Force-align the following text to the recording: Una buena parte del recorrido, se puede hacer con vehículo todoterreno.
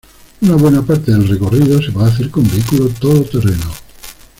Una 0.41 0.55
buena 0.55 0.81
parte 0.81 1.11
del 1.11 1.27
recorrido, 1.27 1.79
se 1.79 1.91
puede 1.91 2.09
hacer 2.09 2.31
con 2.31 2.41
vehículo 2.49 2.87
todoterreno. 2.87 3.71